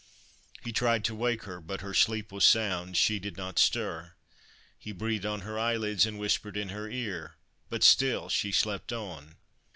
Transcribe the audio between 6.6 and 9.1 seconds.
her ear, but still she slept